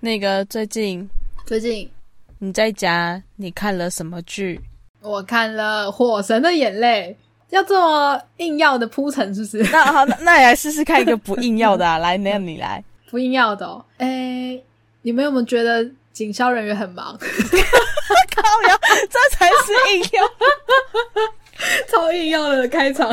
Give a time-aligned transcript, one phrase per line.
[0.00, 1.08] 那个最近
[1.44, 1.90] 最近
[2.38, 4.60] 你在家你看了什么剧？
[5.00, 7.16] 我看了《火神的眼泪》，
[7.54, 9.72] 要这么硬要的铺陈，是不是？
[9.72, 11.98] 那好，那那你来试试看一个不硬要的啊！
[11.98, 12.82] 来，那你来。
[13.10, 13.84] 不硬要的哦。
[13.96, 14.60] 哎，
[15.02, 17.16] 你们有没有觉得警消人员很忙？
[17.18, 18.78] 靠呀，
[19.10, 20.24] 这才是硬要，
[21.90, 23.08] 超硬要的开场。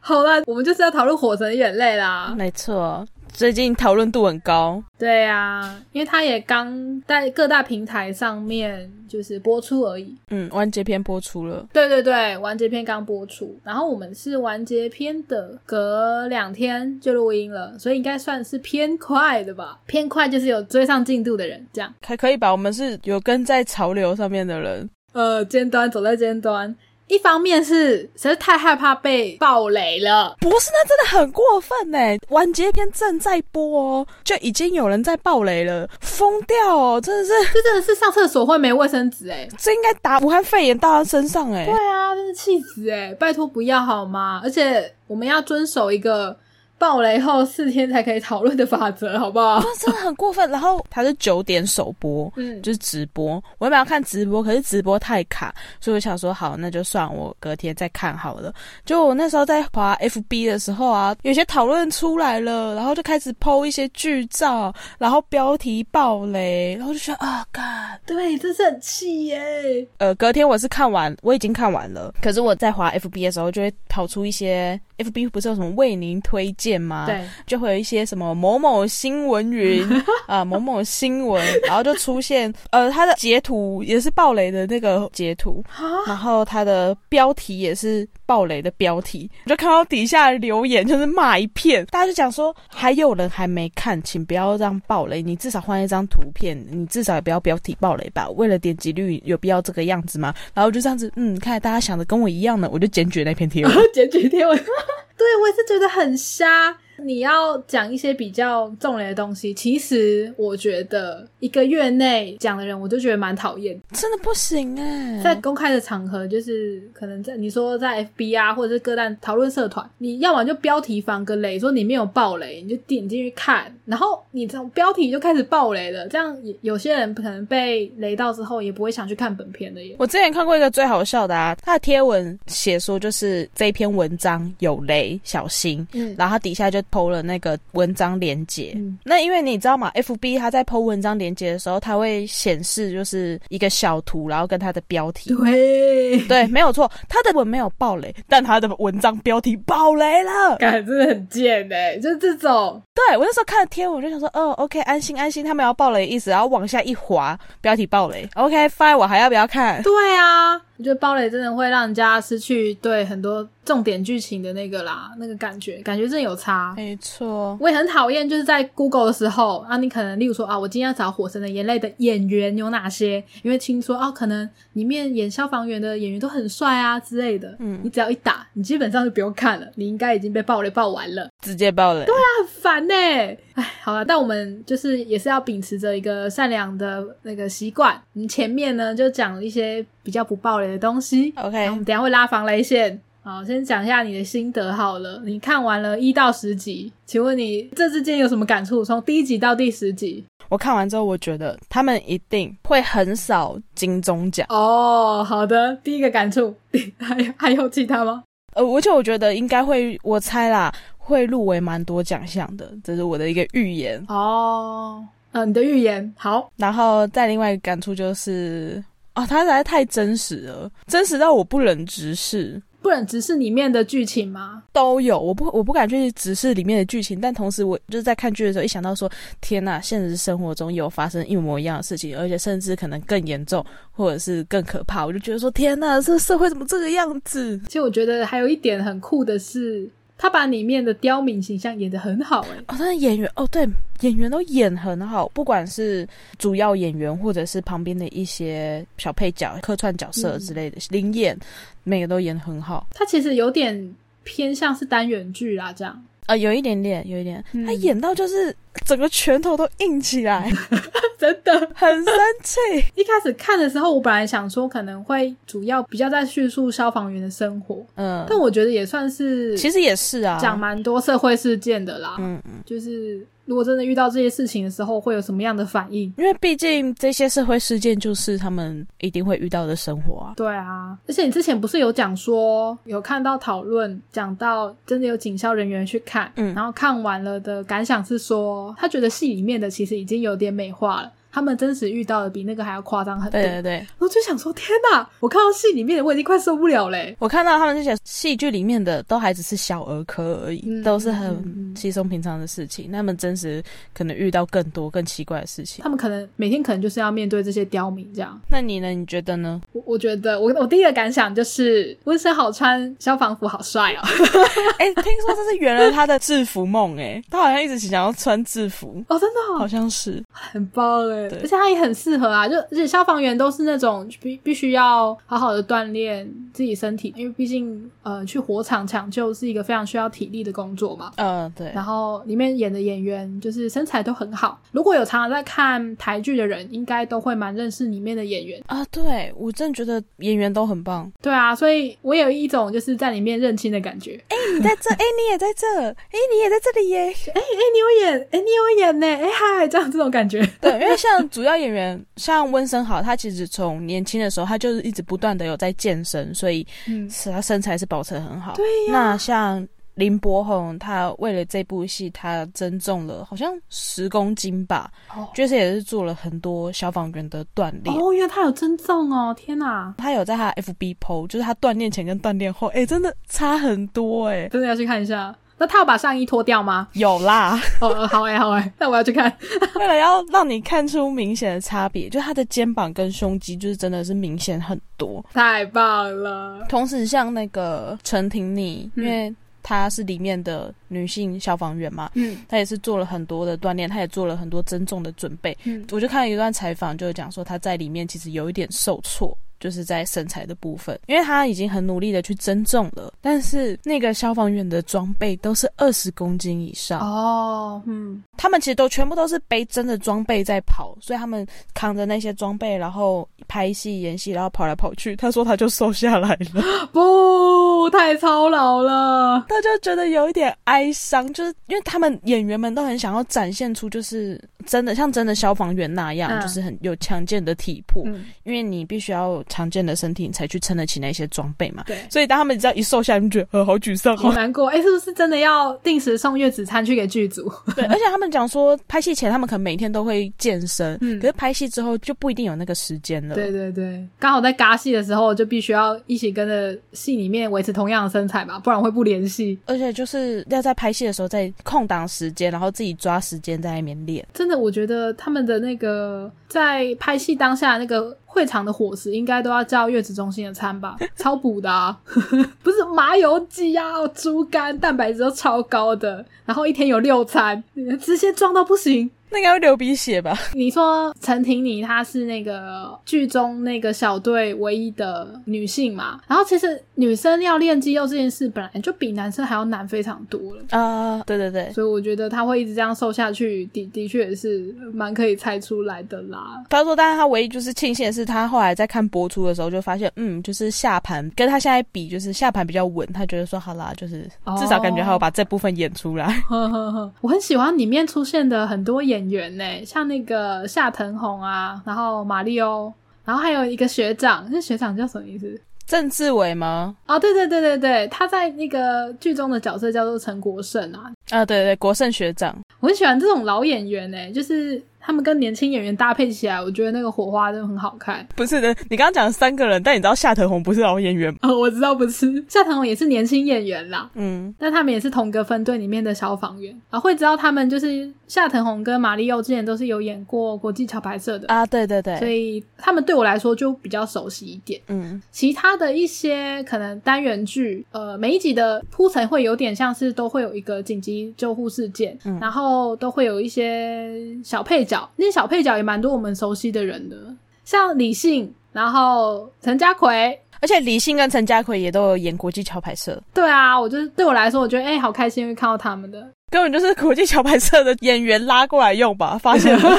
[0.00, 2.34] 好啦，我们就是要讨论《火神的眼泪》啦。
[2.36, 4.82] 没错，最近讨论度很高。
[4.98, 10.14] 对呀，因为它也刚在各大平台上面就是播出而已。
[10.30, 11.66] 嗯，完结篇播出了。
[11.72, 19.80] 对对对，完结篇刚播出，然后我们是完结篇的隔两天就录音了，所以应该算是偏快的吧。
[19.86, 21.92] 偏快就是有追上进度的人，这样。
[22.02, 22.52] 还可以吧？
[22.52, 24.88] 我们是有跟在潮流上面的人。
[25.12, 26.74] 呃，尖端走在尖端。
[27.08, 31.98] 一方面是实在太害怕被暴雷了，不是，那真的很过分呢。
[32.28, 41.66] 完结篇正在播哦，就已经有人在暴雷了，疯掉哦，真的是，这真的是上厕所会没卫生纸哎，这应该打武汉肺炎到他身上哎。
[41.66, 44.40] 对啊，真是气死哎，拜托不要好吗？
[44.42, 46.36] 而且我们要遵守一个。
[46.82, 49.62] 爆雷后四天才可以讨论的法则，好不好？
[49.78, 50.50] 真的很过分。
[50.50, 53.34] 然后它是九点首播，嗯，就是直播。
[53.58, 58.52] 我原本要看直播，可是直播太卡，所以我想说，好，那就算我隔天再看好了。
[58.84, 69.86] 就我那时候在滑 FB 的时候啊，有些讨论出来了，然后就开始剖一些剧照，然后标题爆雷，然后就觉得啊，干，对，真是很气耶。
[69.98, 76.72] 呃，隔天我是看完，我已经看完了，可是我在滑 FB 的时候，就会跑出一些 FB 不是有什么为您推荐。
[76.82, 77.06] 吗？
[77.06, 79.86] 对，就会有一些什么某某新闻云
[80.26, 85.62] 啊，某某新闻，然后就出现呃，它的截图也是暴雷的那个截图，
[86.06, 100.32] 然后它的标题也是暴雷的标题，我就看到底下留言就是骂一片，大家就讲说还有人还没看，请不要让暴雷，你至少换一张图片，你至少也不要标题暴雷吧，为了点击率有必要这个样子吗？
[100.54, 104.56] 然后就这样子，嗯，看来大家想的跟我一样呢，我就检举那篇贴文， 检举贴文。
[105.18, 106.74] 对，我也是觉得很瞎。
[107.04, 115.20] 你要讲一些比较重雷的东西，其实我觉得一个月内讲的人，我就觉得蛮讨厌，真的不行哎。
[115.22, 129.96] 在公开的场合，就是可能在你说在 FB 啊，或者是各大讨论社团，你要么就标题防个雷，说你没有爆雷，你就点进去看，然后你从标题就开始爆雷了，这样有些人可能被雷到之后，也不会想去看本片的耶。
[129.98, 136.80] 我之前看过一个最好笑的啊，他的贴文写说就是这一篇文章有雷，小心，嗯，然后他底下就。
[136.92, 145.34] 剖了那个文章连接，那因为你知道吗？F B 它在剖文章连接的时候，它会显示就是一个小图，然后跟它的标题。
[145.34, 152.80] 对对，没有错，它的文没有爆雷，但它的文章标题爆雷了，感真的很贱哎，就是这种。
[152.94, 159.82] 对我那时候看了贴，我就想说，哦，OK，安心安心，他们要爆雷意思，然后往下一滑，标题爆雷，OK，Fine，我还要不要看？
[159.82, 160.60] 对啊。
[160.78, 166.74] 我觉得爆雷真的会让人家失去对很多重点剧情的那个啦，那个感觉，感觉真的有差。
[166.76, 173.22] 没错，我也很讨厌，就是在 Google 的时候啊，你可能例如说啊，我今天要找《火神的眼泪》的演员有哪些？
[173.42, 177.54] 因为听说啊，可能里面演消防员的演员都很帅啊之类的。
[177.60, 182.04] 嗯，你只要一打，你基本上就不用看了，你应该已经被暴雷爆完了，直接爆雷。
[182.04, 182.94] 对啊，很烦呢。
[182.94, 188.00] 哎，好了，但我们就是也是要秉持着一个善良的那个习惯。
[188.14, 193.00] 你前面呢就讲了一些比较不暴雷的东西，OK，我们等下会拉防雷线。
[193.24, 195.22] 好，先讲一下你的心得好了。
[195.24, 198.84] 你看完了一到十集，请问你这之间有什么感触？
[198.84, 204.44] 从第一集到第十集，我看完之后，我觉得他们一定会很少金钟奖。
[204.48, 206.52] 哦，好的，第一个感触，
[206.98, 208.24] 还还有其他吗？
[208.54, 210.74] 呃，而且我觉得应该会，我猜啦。
[211.04, 215.04] 会入围蛮多奖项的，这是我的一个预言哦。
[215.32, 216.48] 嗯，你的预言好。
[216.56, 218.82] 然后再另外一个感触就是，
[219.16, 222.62] 哦，它实在太真实了，真实到我不忍直视。
[222.82, 224.62] 不能直视里面的剧情吗？
[224.72, 229.10] 都有，我不我不敢去直视里面的剧情，但同时我就是在看剧的时候，一想到说，
[229.40, 237.58] 天呐，现实生活中有发生一模一样的事情，而且甚至可能更严重，或者是更可怕，我就觉得说，天呐，这社会怎么这个样子？
[237.66, 239.88] 其实我觉得还有一点很酷的是。
[240.22, 243.68] 他把里面的刁民形象演得很好，哎，哦，他的演员，哦，对，
[244.02, 246.08] 演员都演很好，不管是
[246.38, 251.36] 主要演员，或者是旁边的一些小配角、客串角色之类的，灵演，
[251.82, 252.86] 每个都演很好。
[252.94, 256.00] 他其实有点偏向是单元剧啦，这样。
[256.26, 258.54] 啊，有一点点，有一点，他演到就是
[258.86, 260.50] 整个拳头都硬起来，
[261.18, 262.58] 真的很生气。
[262.94, 273.26] 一开始看的时候，我本来想说可能会主要比较在叙述消防员的生活，嗯，但我觉得也算是，其实也是啊，讲蛮多社会事件的啦，嗯嗯，就是。
[273.52, 276.10] 如果真的遇到这些事情的时候，会有什么样的反应？
[276.16, 280.32] 因为毕竟这些社会事件就是他们一定会遇到的生活啊。
[280.38, 291.12] 对啊，而且你之前不是有讲说，有看到讨论讲到真的有警校人员去看，嗯然后看完了的感想是说，他觉得戏里面的其实已经有点美化了。
[291.32, 295.08] 他们真实遇到的比那个还要夸张很多，对对对，我就想说，天哪！
[295.20, 297.16] 我看到戏里面的我已经快受不了嘞。
[297.18, 302.92] 我看到他们这些戏剧里面的都还只是小儿科而已，嗯都是很稀松平常的事情。
[302.92, 303.62] 他们真实
[303.94, 305.82] 可能遇到更多更奇怪的事情。
[305.82, 308.38] 他们可能每天可能就是要面对这些刁民这样。
[308.50, 308.90] 那你呢？
[308.90, 309.60] 你觉得呢？
[309.72, 314.00] 我我觉得我我第一个感想就是温森好穿消防服好帅哦。
[314.78, 320.22] 哎、听说这是圆了他的制服梦，哎，他好像一直想要穿制服，哦，真的、好哦、像是。
[320.30, 331.12] 很棒哎，对而且他也很适合啊，就而且消防员都是那种必必须要好好的锻炼自己身体，因为毕竟呃去火场抢救是一个非常需要体力的工作嘛。
[331.16, 331.70] 嗯、对。
[331.74, 338.62] 然后里面演的演员就是身材都很好，如果有常常在看台剧的人，应该都会蛮认识里面的演员。
[338.66, 341.10] 啊，对我真的觉得演员都很棒。
[341.20, 344.22] 对啊，所以我有一种就是在里面认亲的感觉。
[344.28, 347.00] 哎、你在这， 哎、你也在这，哎、你也在这里耶。
[347.02, 350.40] 哎哎，你有演，哎你有演呢，哎嗨，这样这种感觉。
[350.60, 358.54] 对，因为像主要演员，像温森豪，他其实从年轻的时候，他就是一直不断的有在健身，所以嗯，是他身材是保持得很好。
[358.54, 367.94] 对呀、那像林柏宏，他为了这部戏，他增重了好像十公斤吧，哦就是也是做了很多消防员的锻炼。
[367.94, 375.34] 哦，原来他有增重哦，天哪，他有在他 FB PO，就是他锻炼前跟锻炼后，哎、真的差很多哎、真的要去看一下。
[375.62, 376.88] 那他有把上衣脱掉吗？
[376.94, 379.32] 有啦，哦，呃好哎、好哎、那我要去看。
[379.78, 385.24] 为了要让你看出明显的差别，就他的肩膀跟胸肌就是真的是明显很多。
[385.32, 386.66] 太棒了！
[386.68, 389.32] 同时，像那个陈婷妮，嗯因为
[389.62, 395.56] 她是里面的女性消防员嘛，嗯她也是做了很多的锻炼，她也做了很多增重的准备。
[395.62, 399.38] 嗯，我就看了一段采访，就是讲说她在里面其实有一点受挫。
[399.62, 415.14] 就是在身材的部分，因为他已经很努力的去增重了，但是那个消防员的装备都是二十公斤以上，哦，嗯，他们其实都全部都是背真的装备在跑，所以他们扛着那些装备，然后拍戏演戏，然后跑来跑去。
[415.14, 416.62] 他说他就瘦下来了，
[416.92, 419.46] 不，太操劳了。
[419.48, 431.84] 他就觉得有一点哀伤，就是因为他们演员们都很想要展现出就是真的像真的消防员那样，嗯就是很有强健的体魄，嗯，因为你必须要有强健的身体，你才去撑得起那些装备嘛。
[431.86, 434.16] 对，所以当他们只要一瘦下来，你就觉得呃好沮丧哦。
[434.16, 434.68] 好 难过。
[434.68, 437.52] 哎、是不是真的要定时送月子餐去给剧组？
[437.76, 443.34] 对，而且他们讲说拍戏前他们可能每天都会健身，嗯可是拍戏之后就不一定有那个时间了。
[443.34, 449.58] 对对对，刚好在嘎戏的时候就必须要一起跟着戏里面维持同样的身材吧，不然会不联系。
[449.66, 454.26] 而且就是要在拍戏的时候，在空档时间，然后自己抓时间在那边练。
[454.32, 461.98] 真的，我觉得他们的那个在拍戏当下那个会场的伙食，应该都要叫月子中心的餐吧，超补的啊！
[462.62, 467.62] 不是麻油鸡啊、猪肝，蛋白质都超高的，然后一天有六餐，
[468.00, 469.10] 直接壮到不行。
[469.32, 470.36] 那应该会流鼻血吧？
[470.52, 476.20] 你说陈婷妮她是那个剧中那个小队唯一的女性嘛？
[476.28, 480.78] 然后其实女生要练肌肉这件事本来就比男生还要难非常多了。
[480.78, 481.72] 啊、对对对。
[481.72, 486.62] 所以我觉得她会一直这样瘦下去，的的确也是蛮可以猜出来的啦。
[486.68, 493.06] 他说，但是他唯一就是庆幸的是，他后来在看播出的时候就发现，嗯，就是下盘跟他现在比，就是下盘比较稳。
[493.12, 496.26] 他觉得说，好啦，就是哦至少感觉还有把这部分演出来。
[496.48, 502.92] 呵呵呵，我很喜欢里面出现的很多演员呢，像那个夏藤红啊，然后马里欧，
[503.24, 505.60] 然后还有一个学长，那学长叫什么意思？
[505.84, 506.96] 郑志伟吗？
[507.06, 511.12] 哦，对对对对对，他在那个剧中的角色叫做陈国胜啊。
[511.30, 512.56] 啊，对对，国胜学长。
[512.80, 518.26] 我很喜欢这种老演员呢，就是他们跟年轻演员搭配起来，我觉得那个火花真的很好看。
[518.36, 521.38] 不是的，你刚刚讲了三个人，但你知道夏藤红不是老演员吗？
[521.42, 534.80] 哦，我知道不是夏藤红也是年轻演员啦，嗯，但他们也是同个分队里面的消防员啊，会知道他们就是夏藤红跟马里奥之前都是有演过国际桥牌社的，啊，对对对所，以他们对我来说就比较熟悉一点。
[534.88, 544.10] 嗯，其他的一些可能单元剧，呃，每一集的铺陈会有点像是都会有一个紧急救护事件，嗯然后都会有一些
[544.42, 547.16] 小配角，那些小配角也蛮多我们熟悉的人的，
[547.64, 550.38] 像李信，然后陈家奎。
[550.60, 556.24] 而且李信跟陈家奎也都有演国际桥牌社，对啊，我就是对我来说，我觉得哎、好开心，会看到他们的。
[556.52, 559.36] 根本就是国际桥牌社的演员拉过来用吧？
[559.36, 559.90] 发现了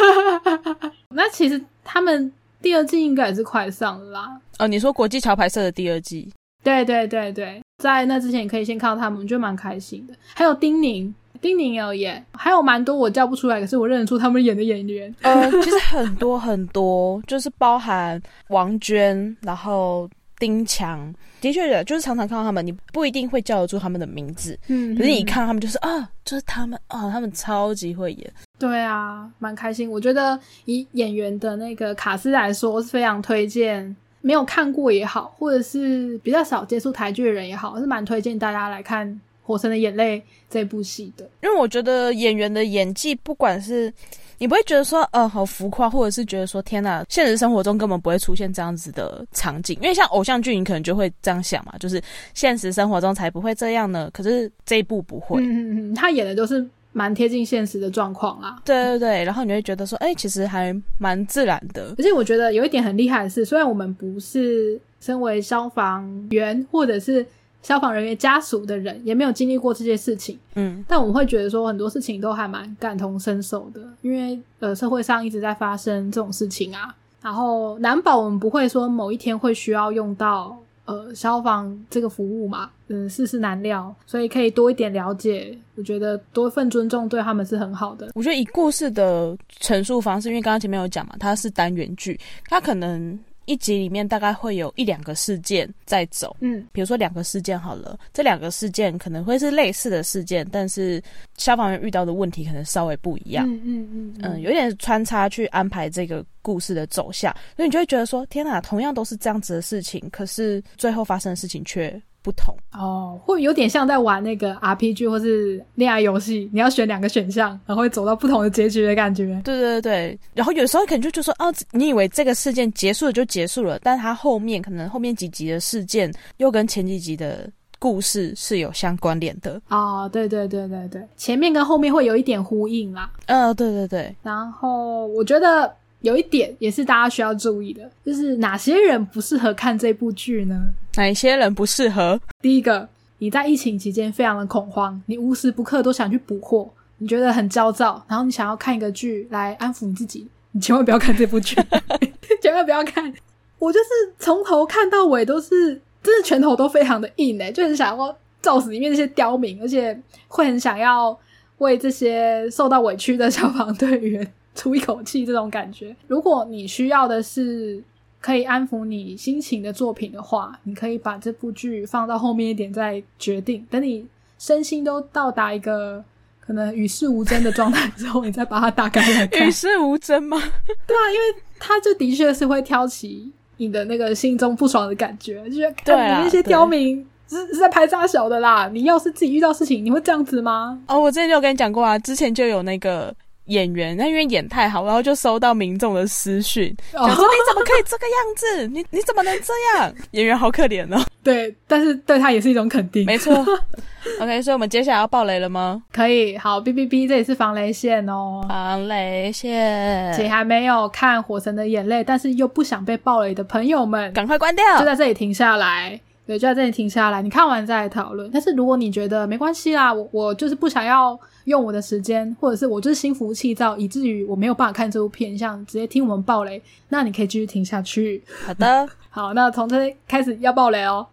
[1.10, 2.32] 那其实他们
[2.62, 4.40] 第二季应该也是快上了啦。
[4.60, 6.32] 哦，你说国际桥牌社的第二季，
[6.64, 10.14] 对对对对，在那之前你可以先看到他们，我觉得蛮开心的。
[10.34, 15.14] 还有丁宁，丁宁也有演，还有蛮多我叫不出来，可是我认得出他们演的演员。
[15.22, 20.10] 呃，其实很多很多，就是包含王娟，然后
[20.40, 28.34] 丁强，的确的，就是常常看到他们，你不一定会叫得出他们的名字，嗯，可是你一看他们就是啊，就是他们啊，他们超级会演。
[28.58, 29.92] 对啊，蛮开心。
[29.92, 33.96] 我觉得以演员的那个卡斯来说，是非常推荐。
[34.26, 39.06] 没有看过也好，或者是比较少接触台剧的人也好，是蛮推荐大家来看
[39.44, 40.20] 《火神的眼泪》
[40.50, 41.30] 这部戏的。
[41.44, 43.94] 因为我觉得演员的演技，不管是
[44.38, 49.78] 你不会觉得说，呃，好浮夸，或者是觉得说，天哪，现实生活中根本不会出现这样子的场景。
[49.82, 52.02] 因为像偶像剧，你可能就会这样想嘛，就是
[52.34, 54.10] 现实生活中才不会这样呢。
[54.12, 56.68] 可是这一部不会，嗯嗯嗯，他演的都是。
[56.96, 61.96] 蛮贴近现实的状况啦，对对对，然后你会觉得说，哎，其实还蛮自然的。
[61.98, 67.26] 而且我觉得有一点很厉害的是，虽然我们不是身为消防员或者是
[67.64, 76.94] 消防人员家属的人，也没有经历过这些事情，嗯，但我们会觉得说很多事情都还蛮感同身受的，因为呃社会上一直在发生这种事情啊，
[77.24, 80.56] 然后难保我们不会说某一天会需要用到。
[80.86, 85.58] 呃，消防这个服务嘛，嗯，世事难料，所以可以多一点了解。
[85.76, 88.10] 我觉得多一份尊重对他们是很好的。
[88.16, 93.18] 我觉得以故事的陈述方式，因为刚刚前面有讲嘛，它是单元剧，它可能。
[93.46, 101.02] 一集里面大概会有一两个事件在走，嗯，比如说两个事件好了，这两个事件可能会是类似的事件，但是
[101.38, 112.02] 消防员遇到的问题可能稍微不一样，嗯嗯嗯，嗯，有点穿插去安排这个故事的走向，所以你就会觉得说，天哪，同样都是这样子的事情，可是最后发生的事情却。
[112.24, 119.42] 不同哦，会有点像在玩那个 RPG 或是恋爱游戏，你要选两个选项，然后会走到不同的结局的感觉。
[119.44, 129.62] 对对对然后有时候可能就就说，哦，你以为这个事件结束了就结束了，但它后面可能后面几集的事件又跟前几集的故事是有相关联的。
[129.68, 133.12] 哦，对对对对对，前面跟后面会有一点呼应啦。
[133.26, 134.16] 呃，对对对。
[134.24, 135.70] 然后我觉得。
[136.04, 140.62] 有一点也是大家需要注意的，就是哪些人不适合看这部剧呢？
[140.96, 142.20] 哪些人不适合？
[142.42, 142.88] 第一个，
[143.20, 151.56] 你在疫情期间非常的恐慌，你无时不刻都想去补货，你觉得很焦躁，然后你想要看一个剧来安抚你自己，你千万不要看这部剧，
[152.44, 153.12] 千万不要看。
[153.58, 153.86] 我就是
[154.20, 161.18] 从头看到尾都是，真的拳头都非常的硬诶，就很想要照死里面那些刁民，而且会很想要
[161.60, 164.34] 为这些受到委屈的消防队员。
[164.56, 165.96] 出一口气，这种感觉。
[166.08, 167.84] 如果你需要的是
[168.22, 173.66] 可以安抚你心情的作品的话，你可以把这部剧放到后面一点再决定。
[173.70, 174.06] 等你
[174.38, 176.04] 身心都到达一个
[176.40, 179.48] 可能与世无争的状态之后，你再把它打开来看。
[179.48, 180.38] 与世无争吗？
[180.86, 188.70] 对啊，因为它就的确是会挑起你的那个心中不爽的感觉，就是对你那些刁民是是在拍炸小的啦。
[188.72, 190.80] 你要是自己遇到事情，你会这样子吗？
[190.88, 193.14] 哦，我之前就有跟你讲过啊，之前就有那个。
[193.46, 198.68] 演员，那因为演太好，然后就收到民众的私讯，讲说你怎么可以这个样子？
[198.68, 199.94] 你你怎么能这样？
[200.12, 201.04] 演员好可怜哦。
[201.22, 203.06] 对，但是对他也是一种肯定。
[203.06, 203.34] 没错。
[204.20, 205.82] OK，所以我们接下来要爆雷了吗？
[205.92, 206.38] 可以。
[206.38, 208.46] 好，B B B，，这里是防雷线哦。
[208.50, 216.00] 防雷线，请还没有看《火神的眼泪》，但是又不想被爆雷的朋友们，赶快关掉，就在这里停下来。
[216.28, 217.22] 对，就在这里停下来。
[217.22, 218.30] 你看完再来讨论。
[218.34, 228.24] 但是如果你觉得没关系啦，我我就是不想要用我的时间，或者是我就是心浮气躁，以至于我没有办法看这部片，像直接听我们爆雷，那你可以继续听下去。
[228.46, 231.06] 好的， 好，那从这开始要爆雷哦。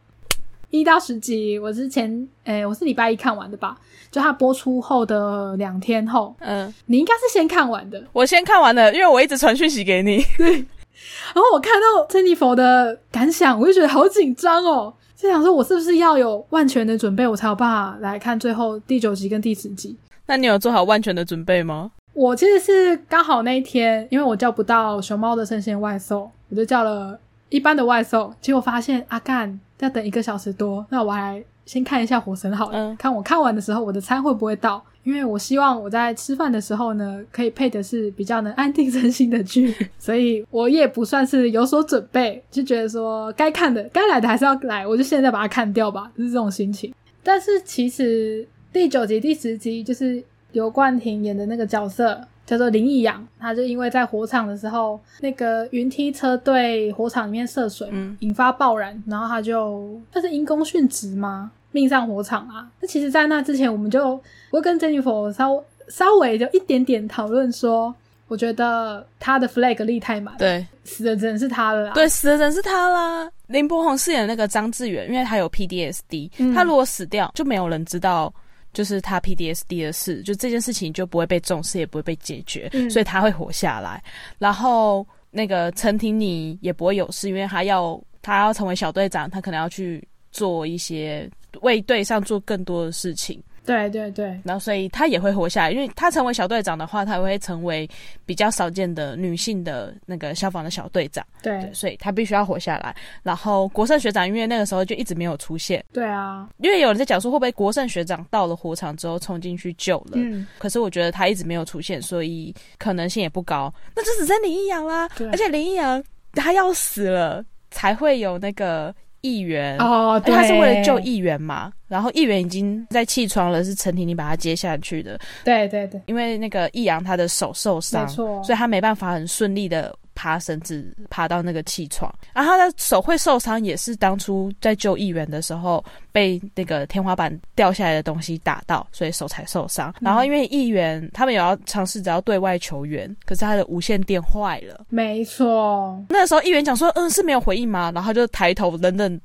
[0.71, 3.77] 一到十集，我之前诶，我是礼拜一看完的吧？
[4.09, 8.01] 就它播出后的两天后，嗯，你应该是先看完的。
[8.13, 10.25] 我先看完的，因为我一直传讯息给你。
[10.39, 14.95] 对，然后我看到珍妮佛的感想，我就觉得好紧张哦。
[15.17, 19.97] 就想说，我是不是要有万全的准备，我才有办法来看最后第九集跟第十集？
[20.31, 21.91] 那你有做好万全的准备吗？
[22.13, 27.19] 我其实是刚好那一天，因为我叫不到熊猫的生鲜外送，我就叫了
[27.49, 34.81] 一般的外送，结果发现阿干要等一个小时多，那我还先看一下火神好了，看我看完的时候我的餐会不会到。
[35.03, 46.95] 因为我希望我在吃饭的时候呢，可以配的是比较能安定身心的剧， 所以我也不算是有所准备，就觉得说该看的、该来的还是要来，我就现在把它看掉吧，就是这种心情。
[47.25, 50.23] 但是其实第九集、第十集就是
[50.53, 57.89] 刘冠廷演的那个角色叫做林义阳，他就因为在火场的时候，那个云梯车对火场里面涉水，
[58.21, 61.51] 引发爆燃，然后他就他是因公殉职吗？
[61.73, 62.69] 命丧火场啊！
[62.81, 67.95] 那其实，在那之前，我们就我跟 Jennifer 稍稍微就一点点讨论说，
[68.27, 73.31] 我觉得他的 flag 立太满，对，死的人是他了，对，死的人是他啦。
[73.47, 78.33] 林柏宏饰演那个张志远，因为他有 PDSD，他如果死掉，就没有人知道
[78.73, 84.03] 就是他 PDSD 的事，就这件事情就不会被重视，也不会被解决，嗯所以他会活下来。
[84.39, 91.29] 然后那个陈婷妮也不会有事，因为他要他要成为小队长，他可能要去做一些
[91.63, 93.43] 为队上做更多的事情。
[93.65, 97.89] 对对对，然后所以她也会活下来，因为她成为小队长的话，她也会成为
[98.25, 101.61] 比较少见的女性的那个消防的小队长，对。
[101.61, 102.95] 对，所以她必须要活下来。
[103.23, 113.73] 然后国胜学长因为那个时候就一直没有出现，对啊，因为有人在讲说会不会国胜学长到了火场之后冲进去救了，嗯，可是我觉得他一直没有出现，所以可能性也不高。
[113.95, 116.03] 那就只剩林一阳啦，而且林一阳
[116.33, 119.77] 他要死了才会有那个议员。
[119.79, 125.19] 哦，对，他是为了救议员嘛，然后议员已经在气窗了，是陈婷婷把他接下去的。
[125.45, 139.93] 对对对，因为那个易阳他的手受没伤，错，所以他没办法很顺利的爬绳子爬到那个气窗，然后他的手会受伤，也是当初在救议员的时候被那个天花板掉下来的东西打到，所以手才受伤。
[140.01, 144.87] 然后因为议员他们也要尝试着要对外求援，可是他的无线电坏了。
[144.91, 147.91] 没错，那时候议员讲说，嗯，是没有回应吗？
[147.93, 149.21] 然后他就抬头冷冷。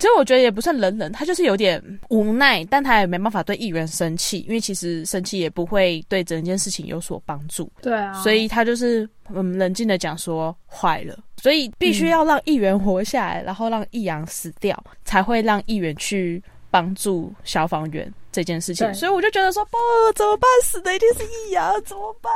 [0.00, 7.70] 其实我觉得也不算冷冷，他就是有点无奈，但他也没办法对议员生气，因为其实生气也不会对整件事情有所帮助。
[7.82, 18.92] 对啊，所以他就是嗯冷静的讲说坏了，所以必须要让议员活下来，然后让易阳死掉，才会让议员去帮助消防员这件事情。
[18.94, 19.76] 所以我就觉得说，不
[20.16, 20.48] 怎么办？
[20.64, 22.32] 死的一定是易阳，怎么办？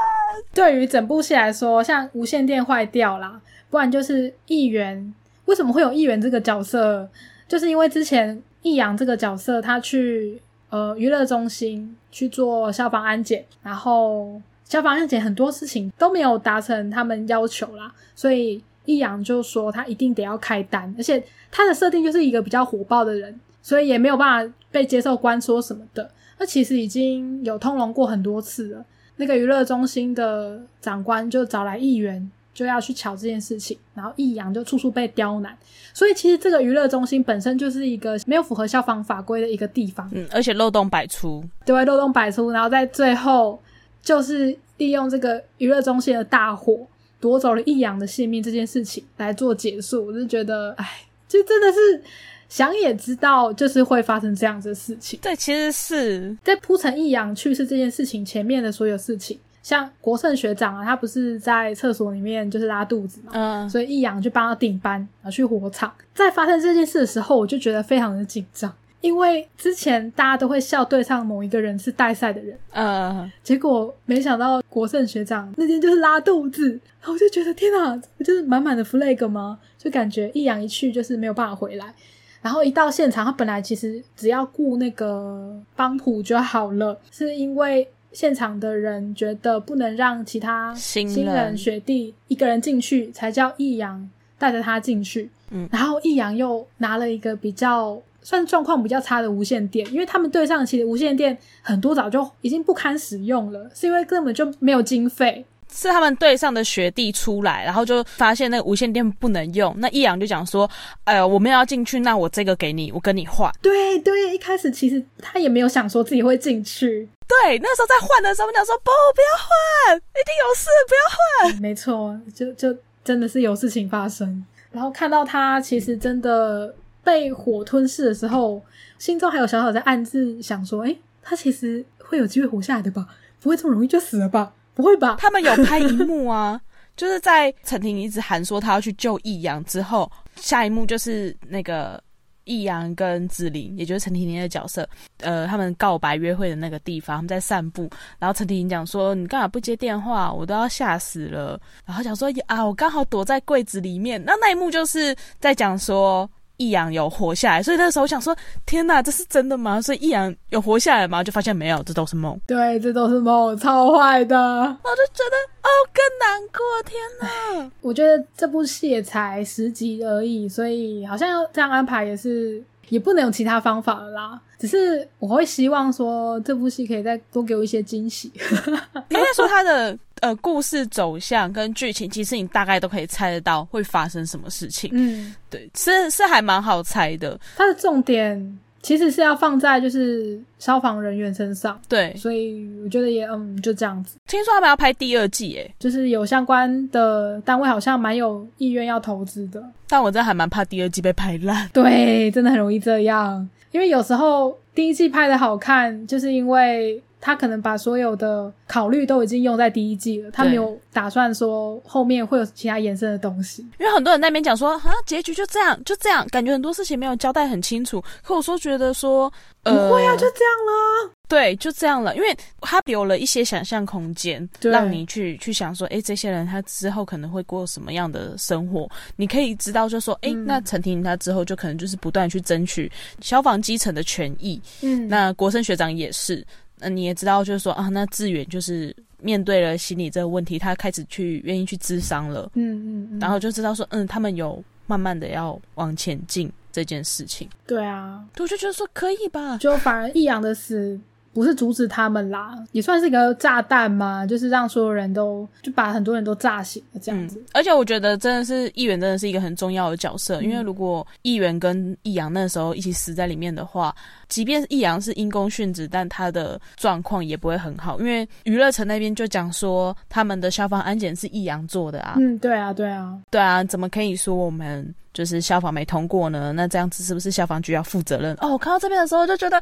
[0.52, 3.40] 对于整部戏来说，像无线电坏掉啦，
[3.71, 5.14] 不然就是议员。
[5.47, 7.06] 为什么会有议员这个角色？
[7.54, 26.11] 就是因为之前易阳这个角色，他去呃娱乐中心去做消防安检，然后消防安检很多事情都没有达成他们要求啦，所以易阳就说他一定得要开单，而且他的设定就是一个比较火爆的人，所以也没有办法被接受关说什么的。
[26.40, 28.84] 那其实已经有通融过很多次了。
[29.14, 35.54] 那个娱乐中心的长官就找来议员，就要去瞧这件事情，然后易阳就处处被刁难，
[35.92, 41.45] 所以其实这个娱乐中心本身就是一个没有符合消防法规的一个地方，嗯，而且漏洞百出。
[41.67, 43.60] 对漏洞百出，然后在最后
[44.00, 46.86] 就是利用这个娱乐中心的大火
[47.21, 50.86] 夺走了易阳的性命这件事情来做结束，我就觉得，哎，
[51.26, 52.02] 就真的是
[52.49, 55.19] 想也知道，就是会发生这样子的事情。
[55.21, 65.90] 对，其实是在铺陈易阳去世这件事情前面的所有事情，像国胜学长啊，他不是在厕所里面就是拉肚子嘛，嗯，所以易阳就帮他顶班，然后去火场。
[66.14, 76.68] 在发生这件事的时候，我就觉得非常的紧张，因为之前大家都会笑对上某一个人是带赛的人，嗯，结果没想到国胜学长那天就是拉肚子，
[77.00, 79.58] 然后我就觉得天哪，不就是满满的 flag 吗？
[79.78, 81.94] 就感觉易阳一去就是没有办法回来。
[82.42, 95.28] 然后一到现场，他本来其实只要顾那个帮浦就好了，是因为现场的人觉得不能让其他新人学弟一个人进去，才叫易阳带着他进去。
[95.50, 105.44] 嗯然后易阳又拿了一个比较算状况比较差的无线电，因为他们队上其实无线电很多早就已经不堪使用了，是因为根本就没有经费。
[105.75, 109.75] 是他们队上的学弟出来，然后就发现那个无线电不能用。
[109.78, 110.71] 那易阳就讲说
[111.02, 113.52] ：“哎呀，我们要进去，那我这个给你，我跟你换。
[113.60, 121.60] 对对，一开始其实他也没有想说自己会进去，”对，那时候在换的时候，我们讲说：“不，不要换，一定有事，不要换。
[121.60, 124.45] 没错，就就真的是有事情发生。
[124.71, 128.63] 然后看到他其实真的被火吞噬的时候，
[128.99, 133.06] 心中还有小小在暗自想说：“哎，他其实会有机会活下来的吧？
[133.41, 134.52] 不会这么容易就死了吧？
[134.75, 136.60] 不会吧？”他们有拍一幕啊，
[136.97, 142.02] 就是在陈婷一直喊说他要去救易阳之后，下一幕就是那个
[142.45, 144.87] 易阳跟子琳，也就是陈婷婷的角色，
[145.19, 150.32] 呃，他们告白约会的那个地方，他们在散步，然后陈婷婷讲说：“你干嘛不接电话？
[150.32, 156.28] 我都要吓死了。”然后讲说：“啊，我刚好躲在柜子里面。”那那一幕就是在讲说。
[156.56, 159.80] 易阳有活下来，所以那时候我想说：天哪，这是真的吗？
[159.80, 161.23] 所以易阳有活下来吗？
[161.23, 162.38] 就发现没有，这都是梦。
[162.47, 164.36] 对，这都是梦，超坏的。
[164.36, 167.71] 我就觉得哦，更难过，天哪！
[167.82, 174.40] 我觉得这部戏也才十集而已，所以好像要这样安排也是也不能有其他方法了啦。
[174.56, 178.32] 只是我会希望说这部戏可以再多给我一些惊喜。
[179.10, 184.91] 应该说它的呃故事走向跟剧情，其实你大概都可以猜得到会发生什么事情。
[184.95, 187.39] 嗯，对，是是还蛮好猜的。
[187.56, 194.17] 它的重点其实是要放在就是消防人员身上，对，所以我觉得也嗯就这样子。
[194.26, 201.69] 听说他们要拍第二季，诶，就是有相关的单位好像蛮有意愿要投资的，但我真的还蛮怕第二季被拍烂。
[201.75, 207.02] 对，真的很容易这样，因为有时候第一季拍的好看，就是因为。
[207.25, 213.63] 他可能把所有的考虑都已经用在第一季了，他没有打算说后面会有其他延伸的东西。
[213.80, 218.04] 因为很多人那边讲说，啊，结局就这样，就这样，感觉很多事情没有交代很清楚。
[218.23, 219.32] 可我说觉得说，
[219.63, 221.10] 不会啊，就这样了。
[221.26, 228.87] 对，就这样了，因为他留了一些想象空间，让你去去想说，哎，这些人他之后可能会过什么样的生活？
[229.17, 234.60] 你可以知道，就说，哎，那陈婷他之后就可能就是不断去争取消防基层的权益。
[234.82, 236.47] 嗯，那国生学长也是。
[236.78, 247.49] 那你也知道，就是说啊，那志远就是面对了心理这个问题，他开始去愿意去咨商了，嗯嗯，然后就知道说，嗯，他们有慢慢的要往前进这件事情。
[247.67, 250.99] 对啊，我就觉得说可以吧，就反而易阳的死。
[251.32, 257.43] 不是阻止他们啦，也算是一个炸弹嘛，就是让所有人都就把很多人都炸醒了这样子。
[257.52, 263.93] 而且我觉得真的是议员真的是一个很重要的角色，因为如果议员跟易阳那时候一起死在里面的话，
[264.34, 272.16] 即便易阳是因公殉职，但他的状况也不会很好，因为娱乐城那边就讲说他们的消防安检是易阳做的啊。
[272.18, 274.92] 嗯，对啊，对啊，对啊，怎么可以说我们？
[275.12, 278.36] 就是消防没通过呢，那这样子是不是消防局要负责任？
[278.40, 279.56] 哦，我看到这边的时候就觉得，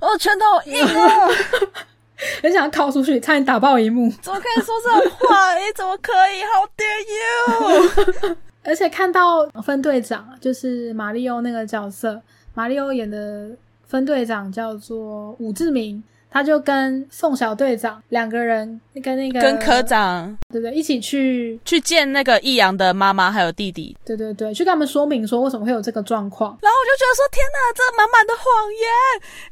[0.00, 1.28] 哦，拳头硬了，
[2.42, 4.10] 很想要靠出去，差点打爆一幕。
[4.22, 5.54] 怎么可以说这种话？
[5.56, 8.36] 你怎么可以？How dare you！
[8.64, 12.22] 而且看到分队长，就是马里奥那个角色，
[12.54, 13.50] 马里奥演的
[13.94, 16.02] 分队长叫做武志明。
[16.28, 26.50] 他就跟宋小队长两个人，跟那个跟科长，对对，一起去去见那个易阳的妈妈还有弟弟，对对对，去跟他们说明说为什么会有这个状况。
[26.60, 28.90] 然后我就觉得说，天哪，这满满的谎言，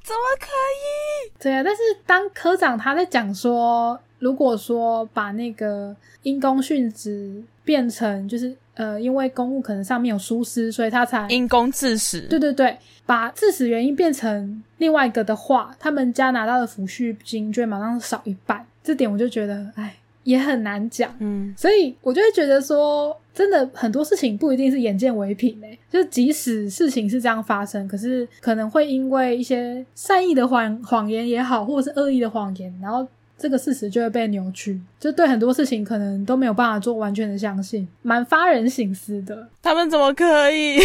[0.03, 1.33] 怎么可以？
[1.41, 12.21] 对啊，但是当科长他在讲说，如果说把那个因公殉职变成就是呃，因为公务可能上面有疏失，所以他才因公致死。
[12.23, 12.77] 对对对。
[13.05, 18.65] 把致死原因变成另外一个的话，他们家拿到的抚恤金就会马上少一半。
[18.83, 21.13] 这点我就觉得，哎，也很难讲。
[21.19, 25.77] 嗯，所以我就会觉得说，真的很多事情不一定是眼见为凭诶。
[25.91, 33.07] 就即使事情是这样发生，可是可能会因为一些善意的谎谎言也好，或者是恶意的谎言，然后。
[33.43, 39.49] 这个事实就会被扭曲，就对很多事情可能都没有办法做完全的相信，蛮发人省思的。
[39.61, 40.79] 他们怎么可以？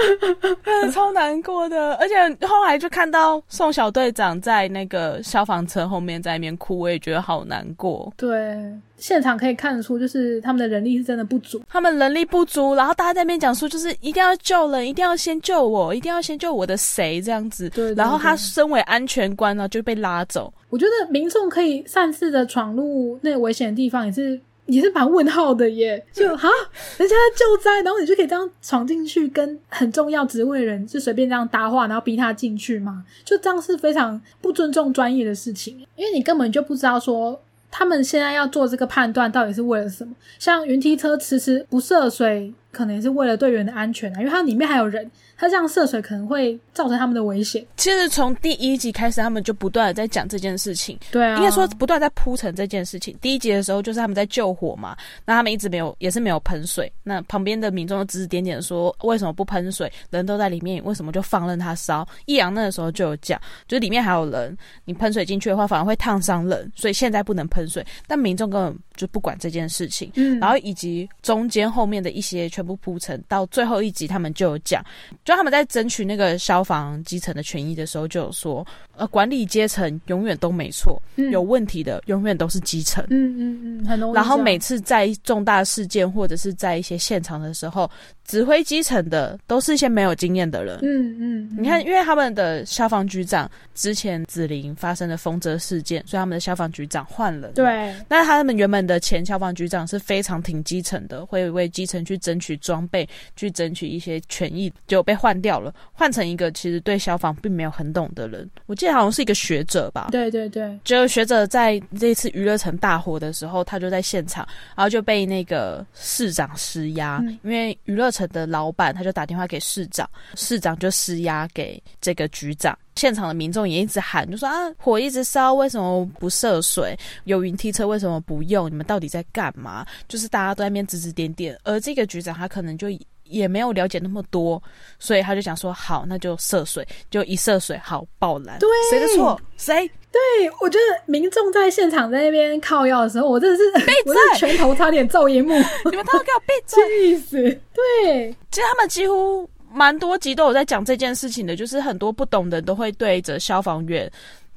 [0.90, 2.14] 超难过的，而且
[2.46, 8.10] 后来就看到宋小队长在那个消防车后面在那边哭，我也觉得好难过。
[8.16, 8.56] 对。
[9.04, 17.68] 现场可以看得出，就是他们的人力是真的不足，他们人力不足，然后大家在那边讲说，就是一定要救人，一定要先救我，一定要先救我的谁这样子。
[17.68, 17.92] 对。
[17.92, 20.50] 然后他身为安全官呢，就被拉走。
[20.70, 26.02] 我觉得民众可以擅自的闯入那个危险的地方，也是也是蛮问号的耶。
[26.10, 26.48] 就哈，
[26.96, 33.04] 人家在救灾，然后你就可以这样闯进去，跟很重要职位人就随便这样搭话，然后逼他进去吗？
[33.22, 37.38] 就这样是非常不尊重专业的事情，因为你根本就不知道说。
[37.76, 40.14] 他们现在要做这个判断，到底是为了什么？
[40.38, 45.10] 像云梯车迟迟不涉水，可能也是为了队员的安全啊，因为它里面还有人。
[45.36, 47.66] 他这样涉水可能会造成他们的危险。
[47.76, 50.96] 其实从第一集开始，他们就不断的在讲这件事情。
[51.10, 53.18] 对啊，应该说不断在铺陈这件事情。
[53.20, 56.90] 第一集的时候就是他们在救火嘛，那他们一直没有，也是没有喷水。
[57.02, 59.92] 那旁边的民众都指指点点说，为什么不喷水？
[60.10, 62.06] 人都在里面，为什么就放任它烧？
[62.26, 67.84] 易阳那个时候就有讲，就是里面还有人，你喷水进去的话，反而会烫伤人，所以现在不能喷水。
[68.06, 70.10] 但民众根本就不管这件事情。
[70.14, 74.84] 嗯，然后以及中间后面的一些全部铺陈，到最后一集他们就有讲。
[75.24, 83.04] 就他们在争取那个消防基层的权益的时候，就有说，呃，管理阶层永远都没错，有问题的永远都是基层。
[83.10, 87.90] 嗯嗯嗯，很然后每次在重大事件或者是在一些现场的时候。
[88.26, 90.78] 指挥基层的都是一些没有经验的人。
[90.82, 97.48] 嗯嗯，你看，因为他们的消防局长之前紫林发生的风泽事件，所以他们的消防局长换了。
[97.48, 103.06] 对，那他们原本的前消防局长是非常挺基层的，会为基层去争取装备，
[103.36, 108.48] 去争取一些权益，就被换掉了，换成一个其实对消防并没有很懂的人。
[108.64, 110.08] 我记得好像是一个学者吧。
[110.10, 118.13] 对对对，就学者在这次娱乐城大火的时候，他就在现场，然后就被那个市长施压，因为娱乐。
[118.14, 122.78] 城的老板他就打电话给市长，市长就施压给这个局长。
[122.94, 126.96] 现场的民众也一直喊，就说啊，火一直烧，为什么不涉水？
[127.24, 128.70] 有云梯车为什么不用？
[128.70, 129.84] 你们到底在干嘛？
[130.06, 131.58] 就是大家都在那边指指点点。
[131.64, 132.88] 而这个局长他可能就
[133.34, 134.62] 也没有了解那么多，
[134.98, 138.58] 所以他就想说好，那就涉水，就一涉水好爆蓝。
[138.58, 139.40] 对，谁的错？
[139.56, 139.90] 谁？
[140.12, 140.20] 对，
[140.60, 145.52] 我觉得民众在现场在那边靠药的时候，我真的是， 我是拳头差点揍荧幕。
[145.90, 146.82] 你们都要给我闭嘴！
[146.88, 147.42] 气死！
[147.74, 154.08] 对，其实他们几乎蛮多集都有在讲这件事情的，就是很多不懂的都会对着消防员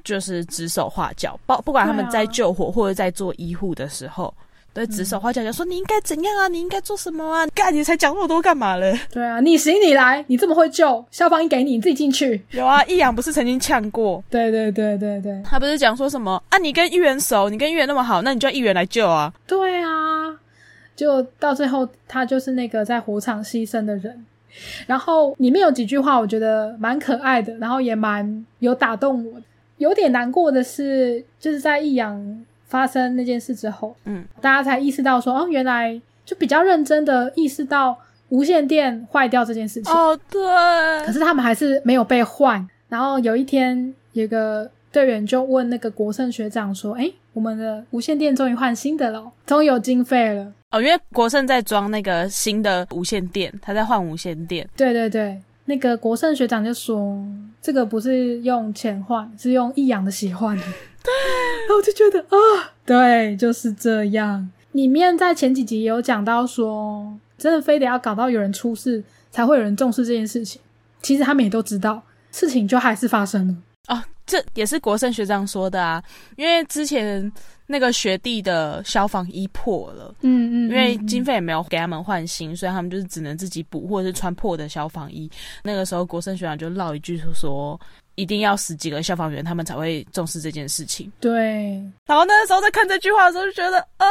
[0.04, 4.32] 就是指手画脚，不不管他们在救火或者在做医护的时候。
[4.78, 6.46] 对，指手画脚，就说你应该怎样啊？
[6.46, 7.44] 你应该做什么啊？
[7.52, 8.96] 干，你才讲那么多干嘛嘞？
[9.10, 12.40] 对啊，你行你来，你这么会救，消防衣给你，你自己进去。
[12.52, 14.22] 有啊，易阳不是曾经呛过？
[14.30, 16.58] 对对对对对，他不是讲说什么啊？
[16.58, 19.32] 你跟议员熟，你跟议员那么好，那你就议员来救啊？
[19.48, 20.38] 对啊，
[20.94, 24.24] 就到最后，他就是那个在火场牺牲的人。
[24.86, 29.40] 然后里面有几句话，我觉得蛮可爱的，然后也蛮有打动我。
[29.78, 32.44] 有点难过的是，就是在易阳。
[32.68, 39.92] 发生那件事之后，嗯，大家才意识到说，哦，原来就比较认真的意识到无线电坏掉这件事情。
[39.92, 40.40] 哦，对。
[41.04, 42.66] 可是他们还是没有被换。
[42.88, 54.68] 然后有一天，有个队员就问那个国胜学长说：“哎，我们的无线电终于换新的了，终于有经费了。”哦，因为国胜在装那个新的无线电，他在换无线电。
[54.76, 57.22] 对对对，那个国胜学长就说
[57.60, 60.62] ：“这个不是用钱换，是用易阳的血换的。”
[61.60, 64.50] 然后我就觉得啊，对，就是这样。
[64.72, 70.60] 里面在前几集也有讲到说，真的非得要搞到有人出事，才会有人重视这件事情。
[71.02, 73.54] 其实他们也都知道，事情就还是发生了。
[73.88, 76.02] 哦，这也是国胜学长说的啊，
[76.36, 77.30] 因为之前。
[77.70, 85.30] 那个学弟的消防衣破了，嗯嗯，因为经费也没有给他们换新，所以他们就是只能自己补，或者是穿破的消防衣。
[85.62, 87.78] 那个时候，国生学长就唠一句说
[88.16, 91.30] ：“一定要十几个消防员，他们才会重视这件事情。”对。
[92.06, 94.06] 然后那个时候在看这句话的时候，就觉得啊，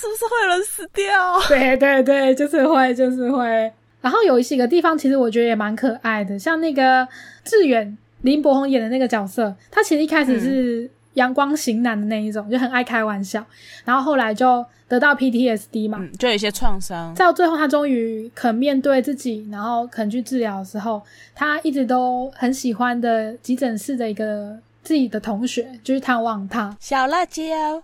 [0.00, 1.40] 是不是会有人死掉？
[1.46, 3.72] 对对对，就是会，就是会。
[4.00, 7.06] 然后有几个地方，其实我觉得也蛮可爱的，像那个
[7.44, 10.90] 志远林柏宏演的那个角色，他其实一开始是。
[11.16, 13.44] 阳光型男的那一种，就很爱开玩笑，
[13.84, 17.12] 然后后来就得到 PTSD 嘛，就有一些创伤。
[17.14, 21.02] 到最后，他终于肯面对自己，然后肯去治疗的时候，
[21.34, 26.76] 他一直都很喜欢的急诊室的一个自己的同学，就是探望他。
[26.80, 27.42] 小辣椒，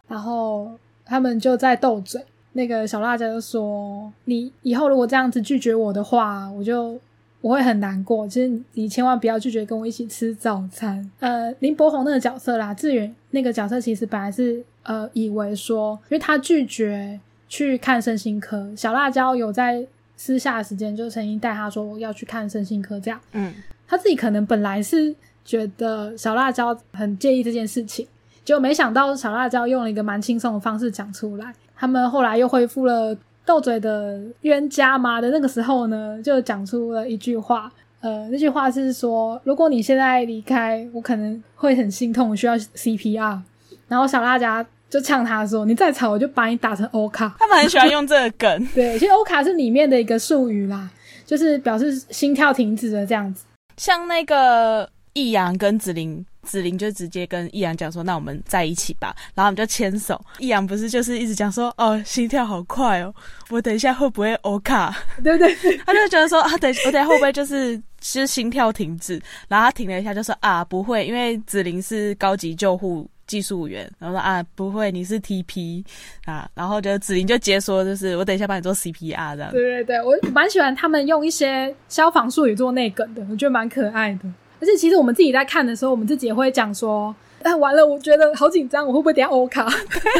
[0.08, 0.70] 然后
[1.04, 6.98] 他们就在斗嘴，那个小辣椒就说：“你以后如果这样子拒绝我的话，我就。”
[7.42, 11.10] 我会很难过，其实你千万不要拒绝跟我一起吃早餐。
[11.18, 19.84] 呃，林柏宏那个角色啦，志远那个角色其实本来是呃以为说，因为他拒绝去看身心科，小辣椒有在
[20.16, 23.52] 私下的时间就曾经带他说要去看身心科，这样，嗯，
[23.88, 25.12] 他自己可能本来是
[25.44, 28.06] 觉得小辣椒很介意这件事情，
[28.44, 33.16] 结果没想到小辣椒用了一个蛮轻松的方式讲出来，他们后来又恢复了。
[33.44, 43.40] 斗嘴的冤家嘛的那个时候呢，就讲出了一句话，呃，那句话是说，如果你现在离开，我可能会很心痛，我需要 CPR。
[43.88, 47.34] 然后小辣椒就呛他说：“你再吵，我就把你打成欧卡。
[47.40, 50.88] ”他们很喜欢用这个梗， 对，其实欧卡是里面的一个术语啦，
[51.26, 53.44] 就是表示心跳停止的这样子。
[53.76, 56.24] 像那个易阳跟子琳。
[56.46, 60.20] 子琳就直接跟易阳讲说：“那我们在一起吧。”然后我们就牵手。
[60.38, 63.14] 易阳不是就是一直讲说：“哦，心跳好快哦，
[63.48, 64.94] 我等一下会不会欧卡？
[65.22, 65.54] 对不对？”
[65.86, 75.84] 他就觉得说：“啊，等我等下会不会就是是心跳停止？”然后他停了一下，就说：“啊，不会，因为子琳是高级救护技术员。”然后说：“啊，不会，你是 TP
[76.24, 84.28] 啊。”然后就子琳就接说：“就是我等一下帮你做 CPR 这样。”对对对，我蛮喜欢他们用一些消防术语做内梗的，我觉得蛮可爱的。
[84.62, 89.68] 而且其实我们自己在看的时候，我们自己也会讲说：“哎，完了，我觉得好紧张，我会不会等下欧卡？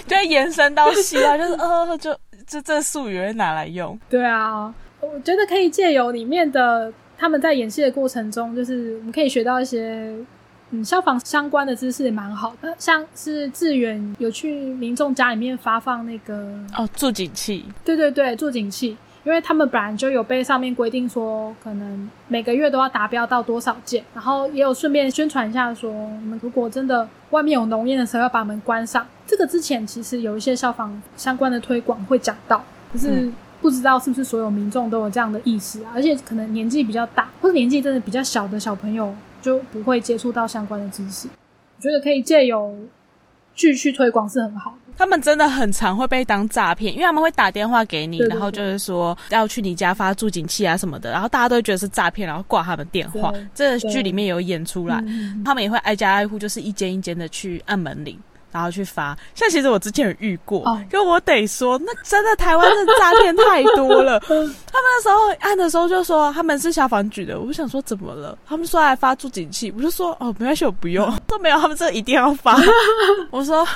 [0.09, 3.97] 就会延伸到戏啊，就是呃，就这这术语拿来用。
[4.11, 10.13] 对啊，我觉得可以借由里面的他们在演戏的过程中，就是我们可以学到一些
[10.73, 12.75] 嗯消防相关的知识，也蛮好的。
[12.79, 16.35] 像是志远有去民众家里面发放那个
[16.77, 18.97] 哦助警器，对对对，助警器。
[19.25, 29.07] 因为他们本来就有被上面规定说，可能每个月都要达标到多少件，然后也有顺便宣传一下说，你们如果真的外面有浓烟的时候，要把门关上。
[29.27, 35.91] 这个之前其实有一些消防相关的推广会讲到，可是不知道是不是所有民众都有这样的意识啊？
[35.95, 41.29] 而且可能年纪比较大或者年纪真的比较小的小朋友就不会接触到相关的知识。
[41.77, 42.75] 我觉得可以借由
[43.55, 44.88] 继续推广是很好的。
[44.99, 53.33] 他们真的很常会被当诈骗，因为他们会打电话给你，然后就是说要去你家发助警器啊什么的，然后大家都觉得是诈骗，然后挂他们电话。
[53.55, 55.03] 这个剧里面有演出来，
[55.45, 58.19] 他们也会挨家挨户，就是一间一间的去按门铃，
[58.51, 59.17] 然后去发。
[59.35, 64.19] 像其实我之前有遇过，因为我得说，那真的台湾的诈骗太多了。
[64.27, 68.37] 他们那时候按的时候就说他们是消防局的，我就想说怎么了？
[68.47, 71.09] 他们说来发助警器，我就说哦没关系，我不用。
[71.29, 72.59] 都没有，他们这一定要发。
[73.31, 73.67] 我说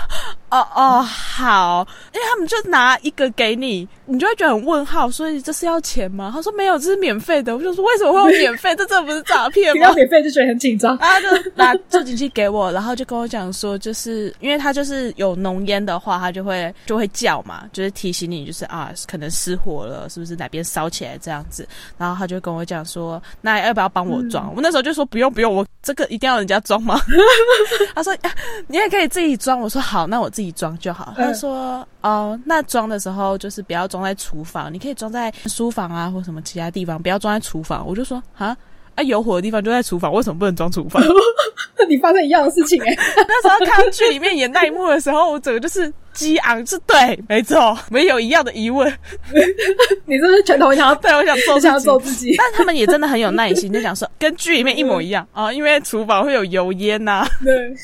[0.52, 6.30] 哦哦好，因为他们就拿一个给你，你就会觉得很问号，所以这是要钱吗？
[6.30, 7.56] 他说没有，这是免费的。
[7.56, 8.76] 我就说为什么会有免费？
[8.76, 9.90] 这真的不是诈骗吗？
[9.96, 10.96] 免费就觉得很紧张。
[10.98, 21.66] 他 就拿助警器给我，然后就跟我讲说，就是因为他就是有浓烟的话，他就会就会叫嘛，就是提醒你，就是啊可能失火了，是不是哪边烧起来这样子？
[21.96, 24.52] 然后他就跟我讲说，那要不要帮我装？
[24.54, 27.00] 我那时候就说不用不用，我这个一定要人家装吗？
[27.94, 28.14] 他说
[28.66, 29.58] 你也可以自己装。
[29.62, 31.14] 我说好，那我自己装就好。
[31.16, 37.86] 他说哦，那装的时候就是不要装在厨房，你可以装在书房啊或什么其他地方，不要装在厨房。
[37.86, 38.56] 我就说啊。
[38.94, 41.02] 啊，有火的地方就在厨房，为什么不能装厨房？
[41.88, 42.94] 你发生一样的事情哎！
[43.26, 48.86] 那时候看剧里面演那一幕的时候，我整个就是激昂，是对，没错，没有一样的疑问。
[50.04, 52.34] 你是不是拳头想要对我想揍想要揍自己？
[52.36, 57.74] 但他们也真的很有耐心，就想说跟剧里面一模一样啊，因为厨房会有油烟呐，对，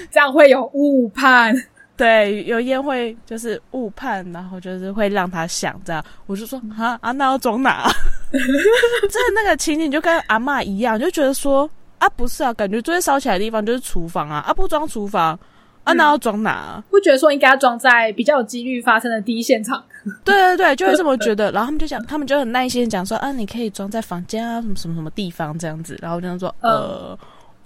[0.10, 1.54] 这样会有误判。
[1.96, 6.02] 对，有烟会就是误判，然后就是会让他想这样。
[6.26, 7.86] 我就说啊啊，那要装哪？
[8.32, 15.38] 这那个情景就跟阿妈一样，就觉得说啊，不是啊，感觉最烧起来的地方就是厨房啊，啊不装厨房
[15.84, 16.82] 啊，那要装哪？
[16.88, 19.84] 不觉得说应该要装在比较有几率发生的第一现场？
[20.24, 21.52] 对对对，就会这么觉得。
[21.52, 25.98] 然后他们就讲，他们就很耐心讲说啊，你可以装在房间啊，什么什么什么地方这样子。
[26.00, 27.18] 然后我就说呃。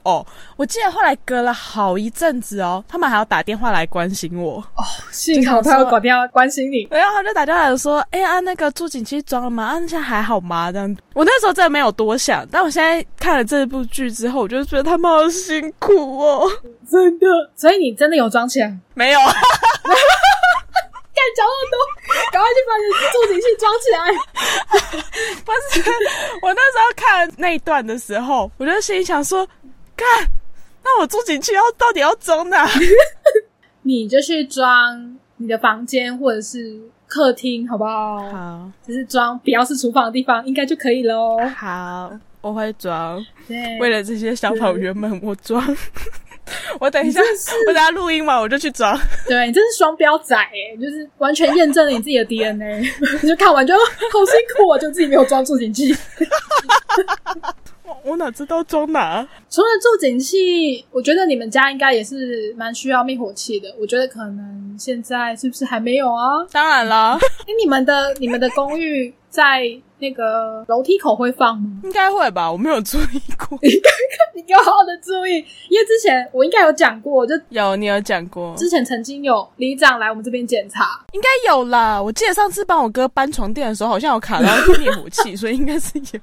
[0.05, 0.25] 哦，
[0.57, 9.65] 我记得后来隔了好一阵子哦，他们还要打电话来关心我哦，幸好他有打电话关心你，然后他就打电话说：“哎呀，那个助警器装了吗？
[9.65, 16.47] 啊，现在还好吗？”这样，我那时候真的没有多想，但我现在看了这部剧之后，我就觉得他们好辛苦哦，
[16.91, 17.27] 真的。
[17.57, 18.77] 所以你真的有装起来？
[18.95, 19.31] 没有， 干
[21.35, 21.79] 讲那么多，
[22.31, 23.99] 赶快去把你助警器装起来。
[25.45, 25.83] 不是，
[26.43, 29.49] 我那时候看那一段的时候，我就心里想说。
[29.97, 30.29] 看，
[30.83, 32.69] 那我住进去要到底要装哪？
[33.83, 38.19] 你就去装你的房间或者是客厅，好不好？
[38.31, 41.39] 好，就是装不要是厨房的地方，应该就可以喽。
[41.57, 43.25] 好，我会装。
[43.47, 45.63] 对，为了这些小跑员们，我装。
[46.79, 47.21] 我等一下，
[47.69, 48.99] 我等下录音嘛，我就去装。
[49.27, 52.83] 对你真是双标仔哎，就是完全验证了你自己的 DNA。
[53.23, 53.81] 你就看完就好
[54.27, 55.95] 辛苦啊，就自己没有装助警器。
[58.05, 59.27] 我哪知道装哪？
[59.51, 63.75] 除了助警器，我觉得你们家应该也是蛮需要灭火器的。
[63.81, 66.45] 我觉得可能现在是不是还没有啊？
[66.51, 67.15] 当然了，
[67.47, 69.63] 哎，你们的你们的公寓在。
[70.01, 71.81] 那个楼梯口会放吗？
[71.83, 73.57] 应该会吧，我没有注意过。
[74.35, 75.37] 你给我好好的注意，
[75.69, 82.03] 因为之前我应该有讲过，就有你有讲过，之前曾经有里长来我们这边检查，应该有啦。
[82.03, 86.21] 我记得上次帮我哥搬床垫的时候，好像有卡到灭火器，所以应该是有。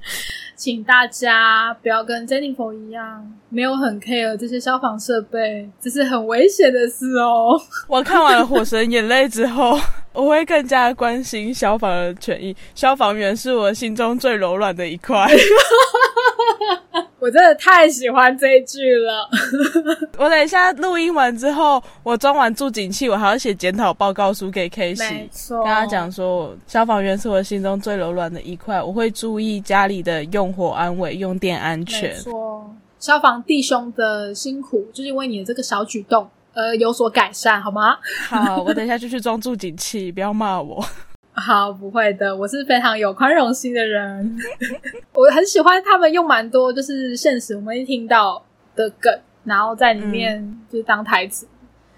[0.56, 7.60] 请大家不要跟 Jennifer 一样，没有很 care 这些消防设备，这是很危险的事哦。
[7.88, 9.80] 我看完了《火神眼泪》之后。
[10.14, 12.54] 我会更加关心消防的权益。
[12.76, 15.26] 消防员是我心中最柔软的一块。
[17.22, 19.30] 我真的太喜欢这一句了。
[20.18, 28.82] 我等一下录音完之后，我装完助警器，我还要写检讨报告书给 K 西，跟他讲说，消防员是我心中最柔软的一块。
[28.82, 32.16] 我会注意家里的用火安危、用电安全。
[32.16, 36.28] 说消防弟兄的辛苦，就是因为你的这个小举动。
[36.54, 37.98] 呃，有所改善，好吗？
[38.28, 40.84] 好，我等一下就去装助警器，不要骂我。
[41.42, 44.38] 好，不会的，我是非常有宽容心的人。
[45.14, 48.42] 我很喜欢他们用蛮多就是现实我们一听到
[48.76, 49.12] 的梗，
[49.44, 51.48] 然后在里面就是当台词，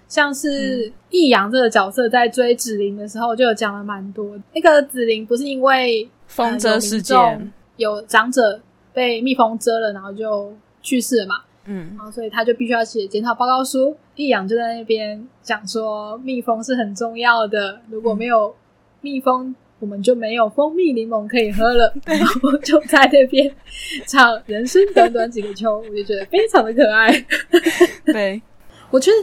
[0.08, 4.36] 像是易阳这个角色在追紫菱的时候就有讲了蛮多。
[4.54, 8.60] 那个紫菱不是因为风遮事件，有长者
[8.92, 10.52] 被蜜蜂蛰了，然后就
[10.82, 11.34] 去世了嘛。
[11.66, 13.96] 嗯，然后所以他就必须要写检讨报告书。
[14.16, 18.54] 易阳就在那边讲说，蜜蜂是很重要的，如果没有
[19.04, 21.94] 蜜蜂，我们就没有蜂蜜柠檬可以喝了。
[22.06, 23.54] 然后就在那边
[24.06, 27.12] 唱“人生短短几个秋”，我就觉得非常的可爱。
[28.06, 28.40] 对，
[28.90, 29.16] 我觉得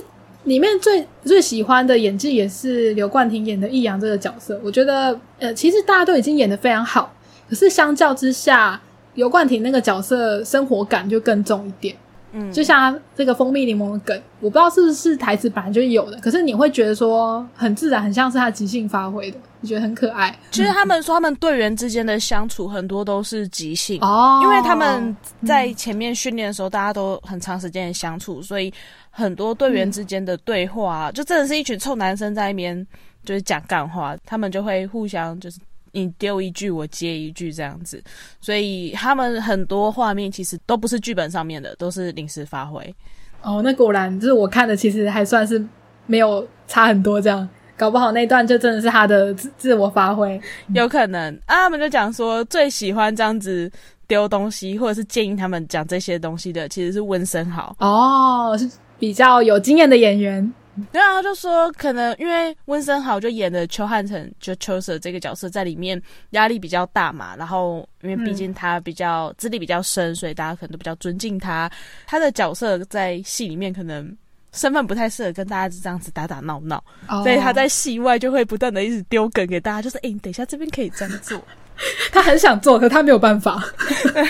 [0.44, 4.62] 里面最最喜欢的演技也是刘冠廷演的易阳这个角色。
[4.64, 7.14] 我觉得，呃，其实大家都已经演的非常好，
[7.50, 8.80] 可是相较之下，
[9.16, 11.96] 刘冠廷那个角色生活感就更重一点。
[12.34, 20.38] 嗯，就像这个蜂蜜柠檬的梗，我不知道是不是台词本来就有的，可是你会觉得说很自然，很像是他即兴发挥的，你觉得很可爱。
[20.52, 28.74] 其实他们说他们队员之间的相处很多都是即兴哦，因为他们在前面训练的时候，大家都很长时间的相处，所以
[29.10, 32.88] 很多队员之间的对话，就真的是一群臭男生在那边
[33.26, 35.60] 就是讲干话，他们就会互相就是。
[35.94, 38.02] 你丢一句我接一句这样子，
[38.40, 42.96] 所以他们很多画面其实都不是剧本上面的，都是临时发挥。
[43.42, 45.64] 哦，那果然就是我看的，其实还算是
[46.06, 50.40] 没有差很多，这样搞不好那段就真的是他的自自我发挥，
[50.74, 51.56] 有可能啊。
[51.64, 53.72] 他们就讲说最喜欢这样子
[54.08, 58.70] 丢东西，或者是建议他们讲这些东西的，其实是温森豪哦，是
[59.00, 60.54] 比较有经验的演员。
[60.92, 66.02] 对啊，就说可能因为温森豪就演的邱汉成就邱 Sir 这个角色在里面
[66.32, 71.70] 压力比较大嘛，然后因为毕竟他比较资历比较深，所以大家可能都比较尊敬他。
[72.08, 74.16] 他的角色在戏里面可能
[74.54, 76.84] 身份不太适合跟大家这样子打打闹闹，
[77.24, 81.42] 所以他在戏外就会不断的一直丢梗给大家，就是哎，你等一下这边可以这样做。
[82.14, 83.62] 他很想做，可他没有办法。
[84.14, 84.24] 对，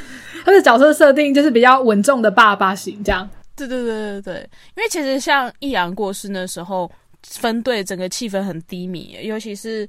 [0.44, 3.28] 他的角色设定就是比较稳重的爸爸型这样。
[3.56, 6.90] 对对对对对，因为其实像易阳过世那时候，
[7.22, 9.88] 分队整个气氛很低迷，尤其是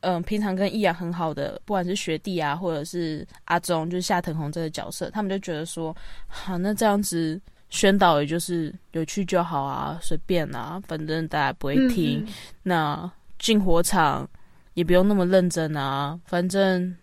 [0.00, 5.96] 嗯，平常跟易阳很好的，不管是学弟啊，或者是阿忠，就是夏腾红这个角色，他们就觉得说，
[6.28, 7.40] 好，那这样子
[7.70, 12.24] 宣导也就是有趣就好啊，随便啊，反正大家不会听。
[12.62, 14.28] 那进火场
[14.74, 16.94] 也不用那么认真啊，反正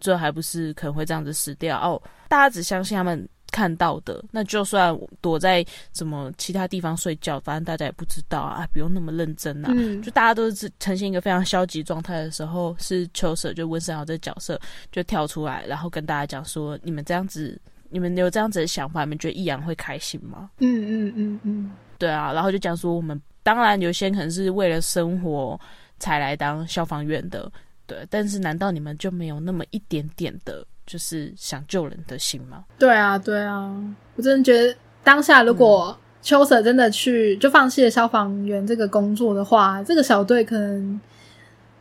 [0.00, 2.00] 这还不是可能会这样子死掉哦。
[2.28, 3.28] 大家只相信他们。
[3.50, 9.72] 看到的，那就算躲在什么其他地方睡觉，反正大家也不知道啊，不用那么认真啊。
[10.02, 14.60] 就大家都是呈现一个非常消极状态的时候，是秋舍就温森豪这个角色
[14.92, 20.50] 就跳出来，然后跟大家讲说：你们这样子，你们有这样子的想法，你们觉得易阳会开心吗？
[20.58, 25.58] 嗯嗯嗯嗯，对啊，然后就讲说，我们当然有些人可能是为了生活
[25.98, 27.50] 才来当消防员的，
[27.86, 30.66] 对，但是难道你们就没有那么一点点的？
[30.88, 32.64] 就是想救人的心吗？
[32.78, 33.70] 对啊，对啊，
[34.16, 34.74] 我真的觉得
[35.04, 40.98] 当下如果秋舍真的去就放弃了消防员这个工作的话，这个小队可能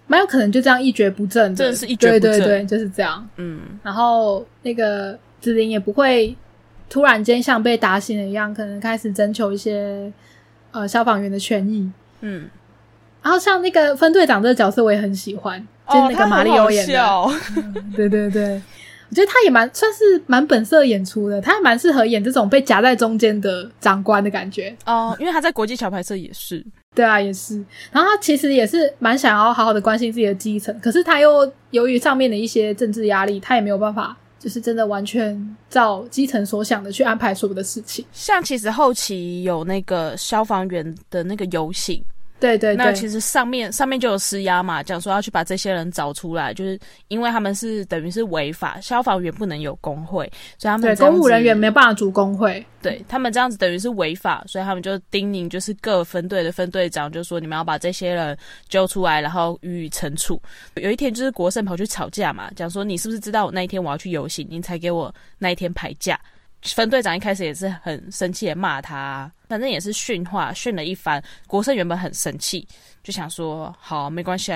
[0.08, 1.56] 蛮有可能就这样一蹶不振。
[1.56, 3.26] 真的是一蹶不振，对对对，就是这样。
[3.38, 6.36] 嗯，然后那个子林也不会
[6.90, 10.12] 突然间像被打醒了一样，可能开始征求一些
[10.72, 11.90] 呃消防员的权益。
[12.20, 12.50] 嗯，
[13.24, 17.26] 然后像那个分队长这个角色，我也很喜欢，就是那个马里欧演的。
[17.96, 18.62] 对对对。
[19.10, 25.16] 我觉得他也蛮算是蛮本色演出的，他还蛮适合演这种被夹在中间的长官的感觉哦。
[25.20, 27.64] 因为他在国际桥牌社也是，对啊，也是。
[27.92, 38.06] 然后他其实也是蛮想要好好的关心自己的基层，可是他又由于上面的一些政治压力，他也没有办法，就是真的完全照基层所想的去安排所有的事情。
[38.12, 42.04] 像其实后期有那个消防员的那个游行。
[42.40, 58.38] 对对，那其实上面上面就有施压嘛，讲说要去把这些人找出来，就是因为他们是等于是违法，消防员不能有工会，所以他们对公务人员没办法组工会，对他们这样子等于是违法，所以他们就叮咛就是各分队的分队长，就说你们要把这些人
[58.70, 60.40] 揪出来，然后予以惩处。
[60.76, 66.20] 有一天就是国胜跑去吵架嘛，讲说你是不是知道我那一天我要去游行，你才给我那一天排假。
[66.76, 71.24] 分队长一开始也是很生气的骂他，反正也是训话训了一番。
[71.48, 72.68] 国胜原本很生气，
[73.04, 74.52] 就想说好没关系。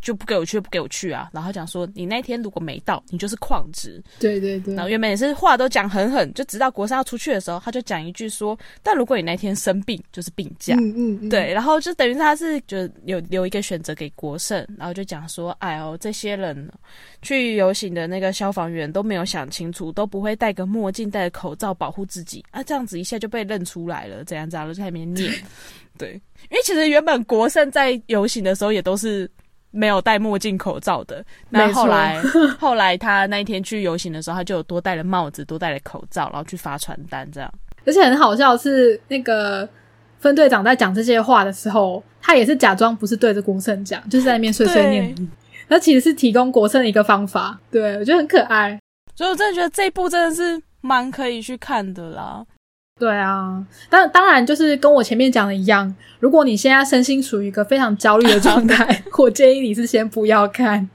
[0.00, 1.30] 就不给我去，不给我去啊！
[1.32, 4.02] 然后讲说，你那天如果没到，你就是旷职。
[4.18, 4.74] 对对对。
[4.74, 10.74] 然后原本也是话都讲狠狠，就直到国山要出去的时候，他就讲一句说：但如果你那天生病，就是病假。
[10.76, 11.28] 嗯嗯。
[11.28, 16.70] 对，然后就等于他是就有留一个选择给国胜，然后就讲说：哎呦，这些人
[17.22, 22.62] 去游行的那个消防员都没有想清楚，都不会戴个墨镜、戴个口罩保护自己啊！
[22.62, 25.32] 这样子一下就被认出来了，怎样怎样就在那边念。
[25.96, 26.12] 对，
[26.50, 29.30] 因为其实原本国胜在游行的时候也都是。
[29.74, 32.22] 没有戴墨镜口罩的，那后来
[32.60, 37.52] 后来他那一天去游行的时候，他就有多戴了帽子，多戴了口罩，然后去发传单这样。
[37.84, 39.68] 而且很好笑是，那个
[40.20, 45.14] 分队长在讲这些话的时候，他也是假装不是对着国胜讲，就是在那边碎碎念。
[45.68, 48.78] 那其实是提供国胜一个方法，对我觉得很可爱。
[49.16, 52.44] 所以我真的觉得这一部真的是蛮可以去看的啦。
[52.98, 60.88] 对啊，但当然就是跟我前面讲的一样，如果你现在身心处于一个非常焦虑的状态， 我建议你是先不要看。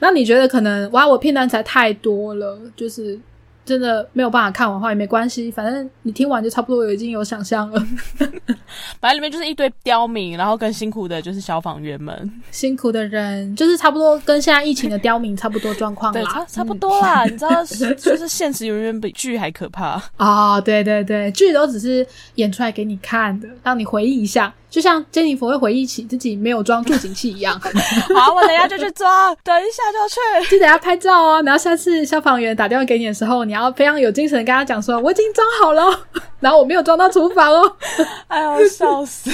[0.00, 3.18] 那你觉得可能哇，我片段才太多了，就是。
[3.66, 7.86] 真的没有办法看完话也没关系，反正你听完就差不多已经有想象了。
[9.00, 17.24] 反正里面就是一堆刁民，然后更辛苦的就是消防员们，辛苦的人就是差不多跟现在疫情的刁民差不多状况啦，差差不多啦。
[17.24, 17.64] 你知道，
[17.96, 20.60] 就是现实永远比剧还可怕啊！
[20.60, 22.06] 对对对，剧都只是
[22.36, 24.52] 演出来给你看的，让你回忆一下。
[24.70, 27.56] 就像珍妮佛会回忆起自己没有装助警器一样。
[28.12, 30.50] 好，我等一下就去装，等一下就去。
[30.50, 31.42] 记得要拍照哦。
[31.46, 35.96] 然后下次消防员打电话给你的时候，你要非常有精神跟他讲说：“我已经装好了，
[36.40, 37.76] 然后我没有装到厨房哦。
[38.26, 39.30] ”哎呦，笑死！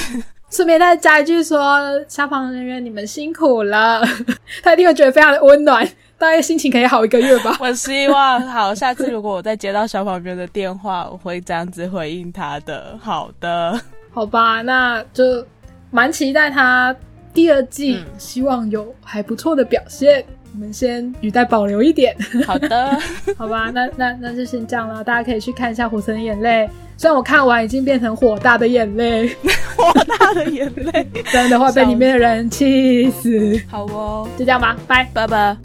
[0.51, 4.03] 顺便再加一句说，消防人员你们辛苦了，
[4.63, 5.87] 他一定会觉得非常的温暖，
[6.19, 7.57] 大概心情可以好一个月吧。
[7.63, 12.99] 我希望好，下次如果我再接到消防员的电话，我会这样子回应他的。
[13.01, 13.81] 好的，
[14.13, 15.47] 好吧，那就
[15.93, 16.95] 蛮期待他
[17.33, 20.25] 第二季，希望有还不错的表现。
[20.53, 22.17] 我们先语带保留一点。
[22.45, 22.99] 好的，
[23.39, 25.05] 好吧，那那那就先这样了。
[25.05, 26.67] 大家可以去看一下《火神的眼泪》，
[27.01, 29.27] 虽然我看完已经变成火大的眼泪，
[29.75, 33.59] 火大的眼泪， 真的会被里面的人气死。
[33.71, 35.57] 好哦，就这样吧，拜拜拜。